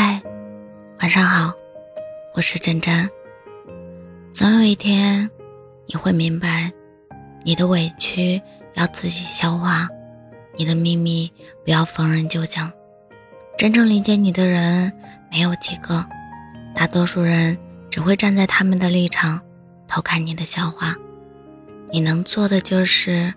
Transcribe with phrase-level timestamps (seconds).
[0.00, 0.22] 嗨，
[1.00, 1.52] 晚上好，
[2.32, 3.10] 我是真真。
[4.30, 5.28] 总有一天，
[5.86, 6.72] 你会明白，
[7.42, 8.40] 你的委屈
[8.74, 9.88] 要自己消化，
[10.56, 11.28] 你的秘密
[11.64, 12.70] 不要逢人就讲。
[13.56, 14.92] 真正理解你的人
[15.32, 16.06] 没有几个，
[16.76, 17.58] 大多数人
[17.90, 19.40] 只会站在他们的立场
[19.88, 20.94] 偷看你的笑话。
[21.90, 23.34] 你能做的就是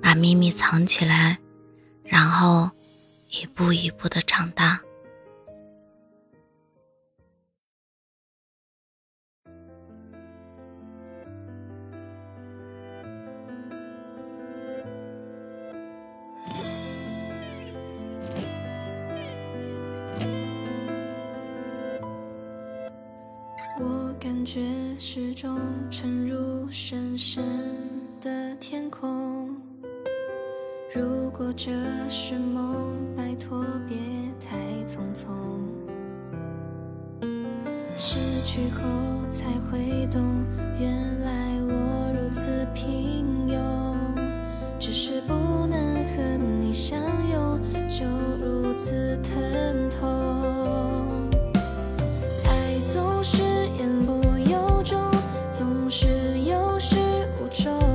[0.00, 1.36] 把秘密藏起来，
[2.04, 2.70] 然后
[3.28, 4.78] 一步一步的长大。
[24.26, 24.60] 感觉
[24.98, 25.56] 始终
[25.88, 27.44] 沉入深深
[28.20, 29.54] 的天空。
[30.92, 31.70] 如果这
[32.10, 33.96] 是梦，拜托别
[34.40, 35.28] 太匆匆。
[37.96, 38.82] 失去后
[39.30, 40.20] 才会懂，
[40.80, 41.45] 原来
[57.48, 57.85] 皱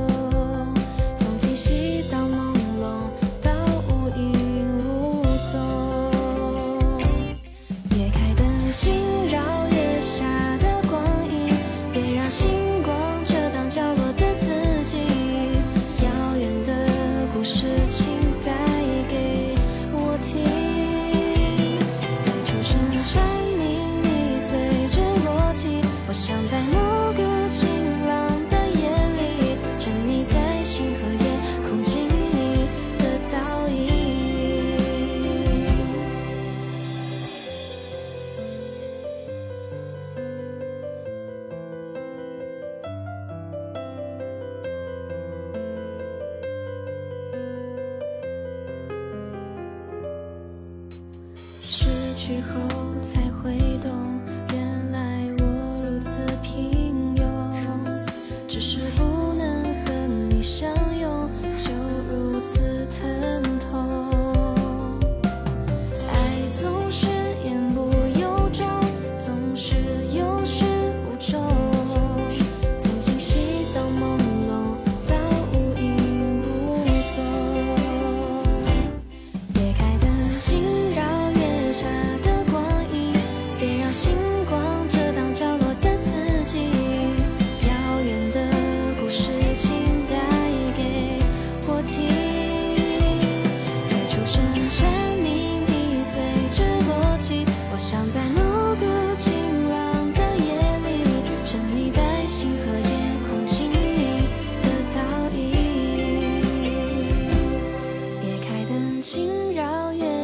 [52.31, 52.61] 雨后
[53.02, 54.01] 才会懂，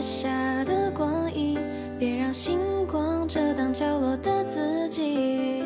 [0.08, 0.30] 下
[0.64, 1.60] 的光影，
[2.00, 2.58] 别让星
[2.90, 3.74] 光遮挡。
[3.74, 5.57] 角落的自己，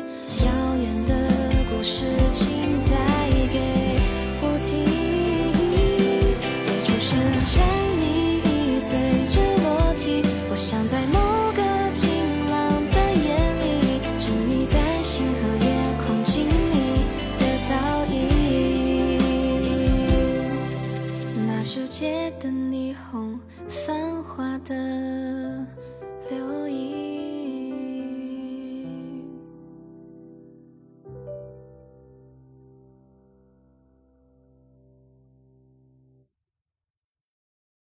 [24.64, 24.91] 的。